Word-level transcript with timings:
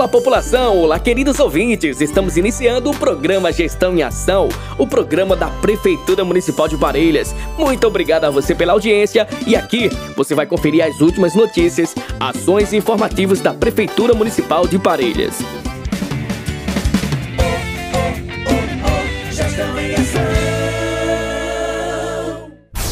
Olá, 0.00 0.08
população! 0.08 0.78
Olá, 0.78 0.98
queridos 0.98 1.38
ouvintes! 1.40 2.00
Estamos 2.00 2.38
iniciando 2.38 2.88
o 2.88 2.96
programa 2.96 3.52
Gestão 3.52 3.94
em 3.94 4.02
Ação, 4.02 4.48
o 4.78 4.86
programa 4.86 5.36
da 5.36 5.48
Prefeitura 5.48 6.24
Municipal 6.24 6.66
de 6.66 6.74
Parelhas. 6.78 7.34
Muito 7.58 7.86
obrigado 7.86 8.24
a 8.24 8.30
você 8.30 8.54
pela 8.54 8.72
audiência 8.72 9.28
e 9.46 9.54
aqui 9.54 9.90
você 10.16 10.34
vai 10.34 10.46
conferir 10.46 10.82
as 10.82 11.02
últimas 11.02 11.34
notícias, 11.34 11.94
ações 12.18 12.72
e 12.72 12.78
informativos 12.78 13.40
da 13.40 13.52
Prefeitura 13.52 14.14
Municipal 14.14 14.66
de 14.66 14.78
Parelhas. 14.78 15.34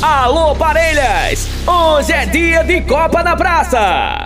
Alô, 0.03 0.55
Parelhas! 0.55 1.49
Hoje 1.67 2.13
é 2.13 2.27
dia 2.27 2.63
de 2.65 2.83
Copa 2.83 3.23
na 3.23 3.35
Praça! 3.35 4.18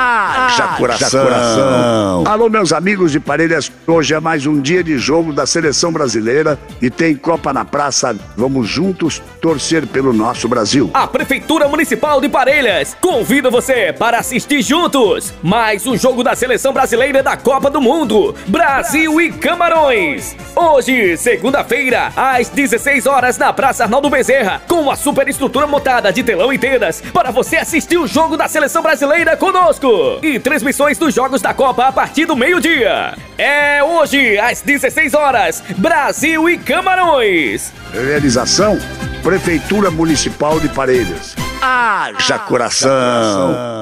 Haja 0.00 0.68
coração. 0.76 2.22
Alô, 2.24 2.48
meus 2.48 2.72
amigos 2.72 3.10
de 3.10 3.18
Parelhas. 3.18 3.72
Hoje 3.84 4.14
é 4.14 4.20
mais 4.20 4.46
um 4.46 4.60
dia 4.60 4.84
de 4.84 4.96
jogo 4.96 5.32
da 5.32 5.44
seleção 5.44 5.90
brasileira 5.90 6.56
e 6.80 6.88
tem 6.88 7.16
Copa 7.16 7.52
na 7.52 7.64
Praça. 7.64 8.16
Vamos 8.36 8.68
juntos 8.68 9.20
torcer 9.40 9.88
pelo 9.88 10.12
nosso 10.12 10.48
Brasil. 10.48 10.88
A 10.94 11.08
Prefeitura 11.08 11.66
Municipal 11.66 12.20
de 12.20 12.28
Parelhas 12.28 12.96
convida 13.00 13.50
você 13.50 13.92
para 13.92 14.20
assistir 14.20 14.62
juntos 14.62 15.34
mais 15.42 15.84
um 15.84 15.96
jogo 15.96 16.22
da 16.22 16.36
Seleção 16.36 16.72
Brasileira 16.72 17.20
da 17.20 17.36
Copa 17.36 17.68
do 17.68 17.80
Mundo, 17.80 18.36
Brasil 18.46 19.20
e 19.20 19.32
Camarões. 19.32 20.36
Hoje, 20.54 21.16
segunda-feira, 21.16 22.12
às 22.14 22.48
16 22.48 23.06
horas 23.06 23.36
na 23.36 23.52
Praça 23.52 23.82
Arnaldo 23.82 24.08
Bezerra, 24.08 24.62
com 24.68 24.82
uma 24.82 24.94
super 24.94 25.26
estrutura 25.26 25.66
montada 25.66 26.12
de 26.12 26.22
telão 26.22 26.52
e 26.52 26.58
tendas 26.58 27.00
para 27.12 27.32
você 27.32 27.56
assistir 27.56 27.98
o 27.98 28.06
jogo 28.06 28.36
da 28.36 28.46
Seleção 28.46 28.80
Brasileira 28.80 29.36
conosco 29.36 29.87
e 30.22 30.38
transmissões 30.38 30.98
dos 30.98 31.14
jogos 31.14 31.40
da 31.40 31.54
Copa 31.54 31.86
a 31.86 31.92
partir 31.92 32.26
do 32.26 32.36
meio-dia. 32.36 33.16
É 33.36 33.82
hoje, 33.82 34.38
às 34.38 34.62
16 34.62 35.14
horas, 35.14 35.62
Brasil 35.76 36.48
e 36.48 36.58
Camarões. 36.58 37.72
Realização: 37.92 38.78
Prefeitura 39.22 39.90
Municipal 39.90 40.58
de 40.60 40.68
Parelhas. 40.68 41.34
Haja 41.60 42.38
coração. 42.38 43.77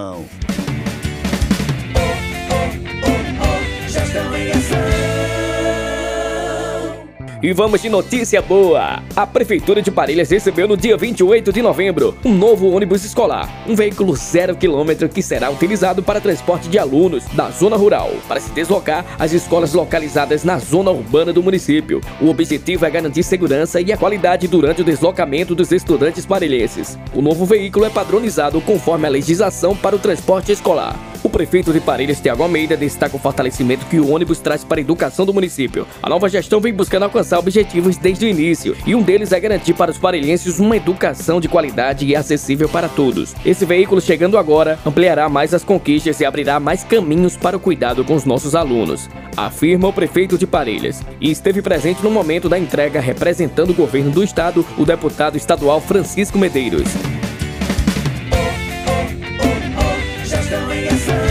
E 7.47 7.52
vamos 7.52 7.80
de 7.80 7.89
notícia 7.89 8.42
boa! 8.42 9.05
A 9.14 9.25
Prefeitura 9.25 9.80
de 9.80 9.89
Parelhas 9.89 10.28
recebeu 10.28 10.66
no 10.66 10.77
dia 10.77 10.97
28 10.97 11.53
de 11.53 11.62
novembro 11.62 12.19
um 12.25 12.34
novo 12.34 12.69
ônibus 12.69 13.05
escolar, 13.05 13.48
um 13.69 13.77
veículo 13.77 14.16
zero 14.16 14.56
quilômetro 14.56 15.08
que 15.08 15.22
será 15.22 15.48
utilizado 15.48 16.03
para 16.03 16.20
transporte 16.20 16.69
de 16.69 16.77
alunos 16.77 17.22
da 17.27 17.48
zona 17.50 17.76
rural, 17.76 18.10
para 18.26 18.41
se 18.41 18.50
deslocar 18.50 19.06
às 19.16 19.32
escolas 19.32 19.75
localizadas 19.75 20.43
na 20.43 20.59
zona 20.59 20.91
urbana 20.91 21.32
do 21.32 21.41
município. 21.41 22.00
O 22.20 22.31
objetivo 22.31 22.84
é 22.84 22.91
garantir 22.91 23.22
segurança 23.22 23.81
e 23.81 23.93
a 23.93 23.97
qualidade 23.97 24.49
durante 24.49 24.81
o 24.81 24.84
deslocamento 24.84 25.54
dos 25.54 25.70
estudantes 25.70 26.26
parelhenses. 26.26 26.99
O 27.15 27.22
novo 27.22 27.47
veículo 27.47 27.84
é 27.84 27.91
padronizado 27.91 28.60
conforme 28.60 29.06
a 29.06 29.10
legislação 29.10 29.76
para 29.76 29.94
o 29.94 30.00
transporte 30.00 30.50
escolar. 30.50 30.99
Prefeito 31.36 31.70
de 31.70 31.80
Parelhas, 31.80 32.19
Tiago 32.19 32.42
Almeida, 32.42 32.78
destaca 32.78 33.14
o 33.14 33.19
fortalecimento 33.19 33.84
que 33.84 34.00
o 34.00 34.10
ônibus 34.10 34.38
traz 34.38 34.64
para 34.64 34.80
a 34.80 34.80
educação 34.80 35.26
do 35.26 35.34
município. 35.34 35.86
A 36.02 36.08
nova 36.08 36.30
gestão 36.30 36.62
vem 36.62 36.72
buscando 36.72 37.02
alcançar 37.02 37.38
objetivos 37.38 37.98
desde 37.98 38.24
o 38.24 38.28
início, 38.28 38.74
e 38.86 38.94
um 38.94 39.02
deles 39.02 39.32
é 39.32 39.38
garantir 39.38 39.75
para 39.75 39.91
os 39.91 39.98
parelhenses 39.98 40.58
uma 40.58 40.78
educação 40.78 41.38
de 41.38 41.46
qualidade 41.46 42.06
e 42.06 42.16
acessível 42.16 42.70
para 42.70 42.88
todos. 42.88 43.34
Esse 43.44 43.66
veículo 43.66 44.00
chegando 44.00 44.38
agora 44.38 44.78
ampliará 44.86 45.28
mais 45.28 45.52
as 45.52 45.62
conquistas 45.62 46.20
e 46.20 46.25
abrirá 46.25 46.58
mais 46.58 46.82
caminhos 46.82 47.36
para 47.36 47.58
o 47.58 47.60
cuidado 47.60 48.02
com 48.02 48.14
os 48.14 48.25
nossos 48.25 48.54
alunos, 48.54 49.06
afirma 49.36 49.88
o 49.88 49.92
prefeito 49.92 50.38
de 50.38 50.46
Parelhas. 50.46 51.02
E 51.20 51.30
esteve 51.30 51.60
presente 51.60 52.02
no 52.02 52.10
momento 52.10 52.48
da 52.48 52.58
entrega 52.58 52.98
representando 52.98 53.72
o 53.72 53.75
governo 53.75 54.10
do 54.10 54.25
estado, 54.25 54.64
o 54.78 54.86
deputado 54.86 55.36
estadual 55.36 55.82
Francisco 55.82 56.38
Medeiros. 56.38 56.88
Gestão 60.25 60.72
em 60.72 60.88
ação. 60.88 61.25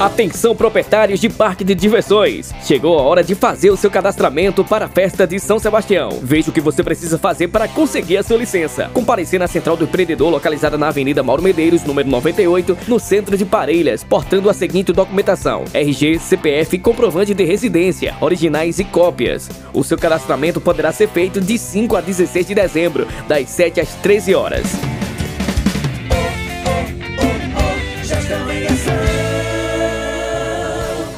Atenção 0.00 0.56
proprietários 0.56 1.20
de 1.20 1.28
parque 1.28 1.62
de 1.62 1.74
diversões! 1.74 2.54
Chegou 2.62 2.98
a 2.98 3.02
hora 3.02 3.22
de 3.22 3.34
fazer 3.34 3.68
o 3.68 3.76
seu 3.76 3.90
cadastramento 3.90 4.64
para 4.64 4.86
a 4.86 4.88
festa 4.88 5.26
de 5.26 5.38
São 5.38 5.58
Sebastião. 5.58 6.18
Veja 6.22 6.48
o 6.48 6.54
que 6.54 6.60
você 6.62 6.82
precisa 6.82 7.18
fazer 7.18 7.48
para 7.48 7.68
conseguir 7.68 8.16
a 8.16 8.22
sua 8.22 8.38
licença. 8.38 8.88
Comparecer 8.94 9.38
na 9.38 9.46
Central 9.46 9.76
do 9.76 9.84
Empreendedor, 9.84 10.30
localizada 10.30 10.78
na 10.78 10.88
Avenida 10.88 11.22
Mauro 11.22 11.42
Medeiros, 11.42 11.84
número 11.84 12.08
98, 12.08 12.78
no 12.88 12.98
centro 12.98 13.36
de 13.36 13.44
Parelhas, 13.44 14.02
portando 14.02 14.48
a 14.48 14.54
seguinte 14.54 14.90
documentação: 14.90 15.64
RG, 15.74 16.18
CPF, 16.18 16.78
comprovante 16.78 17.34
de 17.34 17.44
residência, 17.44 18.14
originais 18.22 18.78
e 18.78 18.84
cópias. 18.84 19.50
O 19.74 19.84
seu 19.84 19.98
cadastramento 19.98 20.62
poderá 20.62 20.92
ser 20.92 21.10
feito 21.10 21.42
de 21.42 21.58
5 21.58 21.94
a 21.94 22.00
16 22.00 22.46
de 22.46 22.54
dezembro, 22.54 23.06
das 23.28 23.50
7 23.50 23.82
às 23.82 23.94
13 23.96 24.34
horas. 24.34 24.89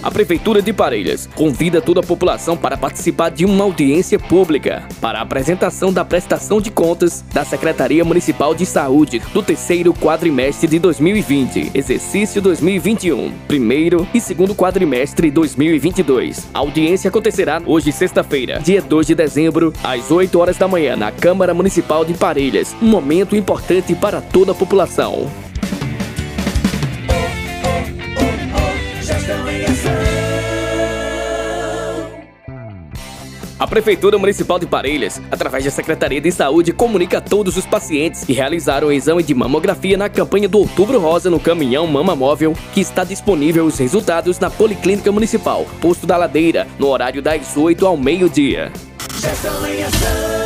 A 0.02 0.10
Prefeitura 0.10 0.60
de 0.60 0.72
Parelhas 0.72 1.28
convida 1.32 1.80
toda 1.80 2.00
a 2.00 2.02
população 2.02 2.56
para 2.56 2.76
participar 2.76 3.30
de 3.30 3.44
uma 3.44 3.62
audiência 3.62 4.18
pública 4.18 4.82
para 5.00 5.20
a 5.20 5.22
apresentação 5.22 5.92
da 5.92 6.04
prestação 6.04 6.60
de 6.60 6.72
contas 6.72 7.24
da 7.32 7.44
Secretaria 7.44 8.04
Municipal 8.04 8.52
de 8.52 8.66
Saúde 8.66 9.20
do 9.32 9.40
terceiro 9.40 9.94
quadrimestre 9.94 10.66
de 10.66 10.80
2020, 10.80 11.70
exercício 11.72 12.42
2021, 12.42 13.32
primeiro 13.46 14.04
e 14.12 14.20
segundo 14.20 14.56
quadrimestre 14.56 15.30
2022. 15.30 16.48
A 16.52 16.58
audiência 16.58 17.08
acontecerá 17.08 17.62
hoje, 17.64 17.92
sexta-feira, 17.92 18.58
dia 18.58 18.82
2 18.82 19.06
de 19.06 19.14
dezembro, 19.14 19.72
às 19.84 20.10
8 20.10 20.36
horas 20.36 20.56
da 20.56 20.66
manhã, 20.66 20.96
na 20.96 21.12
Câmara 21.12 21.54
Municipal 21.54 22.04
de 22.04 22.14
Parelhas. 22.14 22.74
Um 22.82 22.88
momento 22.88 23.36
importante 23.36 23.94
para 23.94 24.20
toda 24.20 24.50
a 24.50 24.54
população. 24.54 25.30
Prefeitura 33.72 34.18
Municipal 34.18 34.58
de 34.58 34.66
Parelhas, 34.66 35.18
através 35.30 35.64
da 35.64 35.70
Secretaria 35.70 36.20
de 36.20 36.30
Saúde, 36.30 36.72
comunica 36.72 37.16
a 37.16 37.20
todos 37.22 37.56
os 37.56 37.64
pacientes 37.64 38.22
que 38.22 38.34
realizaram 38.34 38.88
o 38.88 38.92
exame 38.92 39.22
de 39.22 39.34
mamografia 39.34 39.96
na 39.96 40.10
campanha 40.10 40.46
do 40.46 40.58
Outubro 40.58 41.00
Rosa 41.00 41.30
no 41.30 41.40
caminhão 41.40 41.86
Mama 41.86 42.14
Móvel, 42.14 42.54
que 42.74 42.82
está 42.82 43.02
disponível 43.02 43.64
os 43.64 43.78
resultados 43.78 44.38
na 44.38 44.50
Policlínica 44.50 45.10
Municipal, 45.10 45.66
posto 45.80 46.06
da 46.06 46.18
Ladeira, 46.18 46.68
no 46.78 46.88
horário 46.88 47.22
das 47.22 47.56
8 47.56 47.86
ao 47.86 47.96
meio-dia. 47.96 48.70
Gestão 49.18 49.66
em 49.66 49.82
ação. 49.82 50.41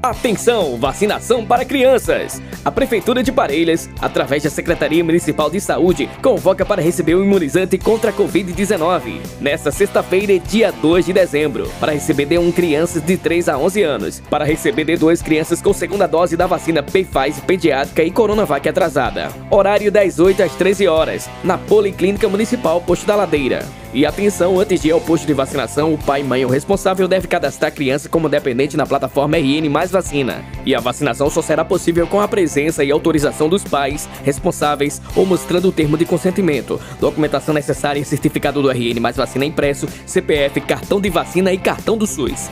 Atenção, 0.00 0.76
vacinação 0.76 1.44
para 1.44 1.64
crianças! 1.64 2.40
A 2.64 2.70
Prefeitura 2.70 3.20
de 3.20 3.32
Parelhas, 3.32 3.90
através 4.00 4.44
da 4.44 4.48
Secretaria 4.48 5.02
Municipal 5.02 5.50
de 5.50 5.60
Saúde, 5.60 6.08
convoca 6.22 6.64
para 6.64 6.80
receber 6.80 7.16
o 7.16 7.24
imunizante 7.24 7.76
contra 7.76 8.10
a 8.10 8.14
Covid-19. 8.14 9.20
Nesta 9.40 9.72
sexta-feira, 9.72 10.38
dia 10.38 10.70
2 10.70 11.06
de 11.06 11.12
dezembro, 11.12 11.68
para 11.80 11.90
receber 11.90 12.26
D1 12.26 12.52
crianças 12.52 13.02
de 13.02 13.16
3 13.16 13.48
a 13.48 13.58
11 13.58 13.82
anos, 13.82 14.22
para 14.30 14.44
receber 14.44 14.84
D2 14.84 15.20
crianças 15.20 15.60
com 15.60 15.72
segunda 15.72 16.06
dose 16.06 16.36
da 16.36 16.46
vacina 16.46 16.80
Pfizer 16.80 17.42
pediátrica 17.44 18.04
e 18.04 18.12
Coronavac 18.12 18.68
atrasada. 18.68 19.30
Horário 19.50 19.90
das 19.90 20.20
8 20.20 20.44
às 20.44 20.54
13 20.54 20.86
horas, 20.86 21.28
na 21.42 21.58
Policlínica 21.58 22.28
Municipal 22.28 22.80
Posto 22.80 23.04
da 23.04 23.16
Ladeira. 23.16 23.66
E 23.92 24.04
atenção, 24.04 24.60
antes 24.60 24.82
de 24.82 24.88
ir 24.88 24.92
ao 24.92 25.00
posto 25.00 25.26
de 25.26 25.32
vacinação, 25.32 25.94
o 25.94 25.98
pai 25.98 26.22
mãe 26.22 26.44
ou 26.44 26.50
responsável 26.50 27.08
deve 27.08 27.26
cadastrar 27.26 27.70
a 27.70 27.74
criança 27.74 28.08
como 28.08 28.28
dependente 28.28 28.76
na 28.76 28.84
plataforma 28.84 29.38
RN 29.38 29.68
Mais 29.70 29.90
Vacina. 29.90 30.44
E 30.66 30.74
a 30.74 30.80
vacinação 30.80 31.30
só 31.30 31.40
será 31.40 31.64
possível 31.64 32.06
com 32.06 32.20
a 32.20 32.28
presença 32.28 32.84
e 32.84 32.90
autorização 32.90 33.48
dos 33.48 33.64
pais, 33.64 34.06
responsáveis 34.22 35.00
ou 35.16 35.24
mostrando 35.24 35.68
o 35.68 35.72
termo 35.72 35.96
de 35.96 36.04
consentimento. 36.04 36.78
Documentação 37.00 37.54
necessária, 37.54 38.04
certificado 38.04 38.60
do 38.60 38.70
RN 38.70 39.00
Mais 39.00 39.16
Vacina 39.16 39.46
impresso, 39.46 39.88
CPF, 40.04 40.60
cartão 40.60 41.00
de 41.00 41.08
vacina 41.08 41.50
e 41.50 41.56
cartão 41.56 41.96
do 41.96 42.06
SUS. 42.06 42.50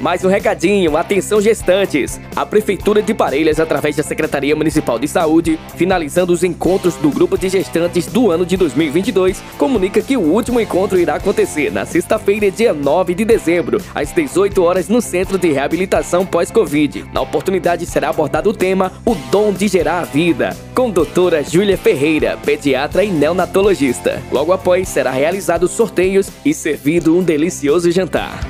Mais 0.00 0.22
um 0.24 0.28
recadinho, 0.28 0.96
atenção 0.96 1.40
gestantes. 1.40 2.20
A 2.34 2.44
Prefeitura 2.44 3.00
de 3.00 3.14
Parelhas, 3.14 3.58
através 3.58 3.96
da 3.96 4.02
Secretaria 4.02 4.54
Municipal 4.54 4.98
de 4.98 5.08
Saúde, 5.08 5.58
finalizando 5.74 6.32
os 6.32 6.44
encontros 6.44 6.94
do 6.96 7.10
grupo 7.10 7.38
de 7.38 7.48
gestantes 7.48 8.06
do 8.06 8.30
ano 8.30 8.44
de 8.44 8.56
2022, 8.56 9.42
comunica 9.56 10.02
que 10.02 10.16
o 10.16 10.20
último 10.20 10.60
encontro 10.60 10.98
irá 10.98 11.14
acontecer 11.14 11.72
na 11.72 11.86
sexta-feira, 11.86 12.50
dia 12.50 12.74
9 12.74 13.14
de 13.14 13.24
dezembro, 13.24 13.80
às 13.94 14.12
18 14.12 14.62
horas 14.62 14.88
no 14.88 15.00
Centro 15.00 15.38
de 15.38 15.50
Reabilitação 15.50 16.26
Pós-Covid. 16.26 17.06
Na 17.12 17.22
oportunidade 17.22 17.86
será 17.86 18.10
abordado 18.10 18.50
o 18.50 18.54
tema 18.54 18.92
O 19.04 19.14
Dom 19.30 19.52
de 19.52 19.66
Gerar 19.66 20.00
a 20.00 20.04
Vida, 20.04 20.54
com 20.74 20.90
doutora 20.90 21.42
Júlia 21.42 21.78
Ferreira, 21.78 22.38
pediatra 22.44 23.02
e 23.02 23.10
neonatologista. 23.10 24.22
Logo 24.30 24.52
após 24.52 24.88
será 24.88 25.10
realizado 25.10 25.66
sorteios 25.66 26.30
e 26.44 26.52
servido 26.52 27.16
um 27.16 27.22
delicioso 27.22 27.90
jantar. 27.90 28.40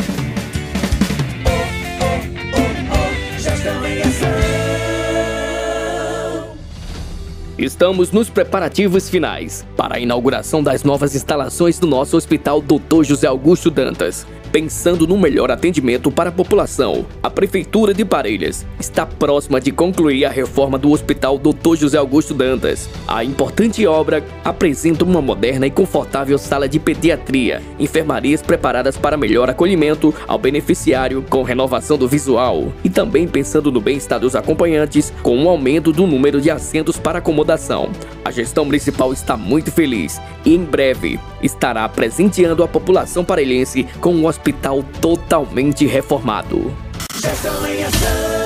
Estamos 7.59 8.13
nos 8.13 8.29
preparativos 8.29 9.09
finais 9.09 9.65
para 9.79 9.97
a 9.97 9.99
inauguração 9.99 10.63
das 10.63 10.85
novas 10.85 11.15
instalações 11.15 11.79
do 11.79 11.87
nosso 11.87 12.15
Hospital 12.15 12.61
Dr. 12.61 13.03
José 13.03 13.27
Augusto 13.27 13.71
Dantas. 13.71 14.27
Pensando 14.53 15.07
no 15.07 15.19
melhor 15.19 15.51
atendimento 15.51 16.11
para 16.11 16.31
a 16.31 16.33
população, 16.33 17.05
a 17.23 17.29
Prefeitura 17.29 17.93
de 17.93 18.05
Parelhas 18.05 18.65
está 18.81 19.05
próxima 19.05 19.61
de 19.61 19.71
concluir 19.71 20.25
a 20.25 20.31
reforma 20.31 20.79
do 20.79 20.91
Hospital 20.91 21.37
Dr. 21.37 21.77
José 21.77 21.99
Augusto 21.99 22.33
Dantas. 22.33 22.89
A 23.07 23.23
importante 23.23 23.87
obra 23.87 24.25
apresenta 24.45 25.05
uma 25.05 25.21
moderna 25.21 25.67
e 25.67 25.71
confortável 25.71 26.39
sala 26.39 26.69
de 26.69 26.79
pediatria, 26.79 27.61
enfermarias 27.79 28.41
preparadas 28.41 28.97
para 28.97 29.17
melhor 29.17 29.51
acolhimento 29.51 30.15
ao 30.27 30.39
beneficiário 30.39 31.23
com 31.29 31.43
renovação 31.43 31.99
do 31.99 32.09
visual 32.09 32.73
e 32.83 32.89
também 32.89 33.29
pensando 33.29 33.71
no 33.71 33.81
bem-estar 33.81 34.21
dos 34.21 34.35
acompanhantes 34.35 35.13
com 35.23 35.37
um 35.37 35.49
aumento 35.49 35.93
do 35.93 36.07
número 36.07 36.41
de 36.41 36.51
assentos 36.51 36.99
para 36.99 37.19
acomodação. 37.19 37.91
A 38.25 38.31
gestão 38.31 38.65
municipal 38.65 39.13
está 39.13 39.37
muito 39.37 39.71
feliz 39.71 40.21
e 40.45 40.55
em 40.55 40.65
breve 40.65 41.21
estará 41.43 41.87
presenteando 41.89 42.63
a 42.63 42.69
população 42.69 43.25
parelhense 43.25 43.87
com 44.01 44.15
um 44.15 44.27
hospital 44.27 44.46
totalmente 45.01 45.87
reformado. 45.87 46.73
Gestão 47.21 47.67
em 47.67 47.83
ação. 47.85 48.46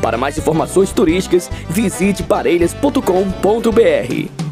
Para 0.00 0.16
mais 0.16 0.38
informações 0.38 0.92
turísticas, 0.92 1.50
visite 1.68 2.22
parelhas.com.br. 2.22 4.44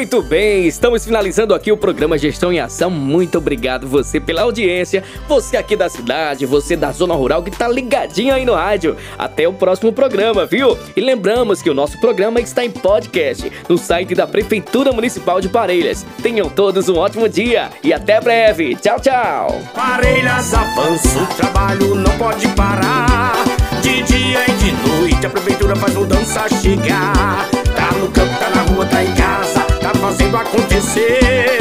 Muito 0.00 0.22
bem, 0.22 0.66
estamos 0.66 1.04
finalizando 1.04 1.54
aqui 1.54 1.70
o 1.70 1.76
programa 1.76 2.16
Gestão 2.16 2.50
em 2.50 2.58
Ação. 2.58 2.88
Muito 2.88 3.36
obrigado 3.36 3.86
você 3.86 4.18
pela 4.18 4.40
audiência, 4.40 5.04
você 5.28 5.58
aqui 5.58 5.76
da 5.76 5.90
cidade, 5.90 6.46
você 6.46 6.74
da 6.74 6.90
zona 6.90 7.12
rural 7.12 7.42
que 7.42 7.50
tá 7.50 7.68
ligadinho 7.68 8.34
aí 8.34 8.46
no 8.46 8.54
rádio. 8.54 8.96
Até 9.18 9.46
o 9.46 9.52
próximo 9.52 9.92
programa, 9.92 10.46
viu? 10.46 10.74
E 10.96 11.02
lembramos 11.02 11.60
que 11.60 11.68
o 11.68 11.74
nosso 11.74 12.00
programa 12.00 12.40
está 12.40 12.64
em 12.64 12.70
podcast 12.70 13.52
no 13.68 13.76
site 13.76 14.14
da 14.14 14.26
Prefeitura 14.26 14.90
Municipal 14.90 15.38
de 15.38 15.50
Parelhas. 15.50 16.06
Tenham 16.22 16.48
todos 16.48 16.88
um 16.88 16.96
ótimo 16.96 17.28
dia 17.28 17.68
e 17.84 17.92
até 17.92 18.22
breve. 18.22 18.76
Tchau, 18.76 18.98
tchau. 19.00 19.60
Parelhas 19.74 20.54
avança, 20.54 21.18
o 21.20 21.26
trabalho 21.34 21.94
não 21.94 22.16
pode 22.16 22.48
parar. 22.54 23.34
De 23.82 24.02
dia 24.02 24.44
e 24.48 24.52
de 24.52 24.72
noite 24.88 25.26
a 25.26 25.28
prefeitura 25.28 25.76
faz 25.76 25.92
mudança 25.92 26.48
chegar. 26.48 27.39
Fazendo 30.10 30.38
acontecer. 30.38 31.59